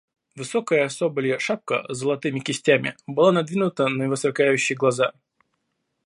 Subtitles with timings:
[0.35, 5.13] Высокая соболья шапка с золотыми кистями была надвинута на его сверкающие глаза.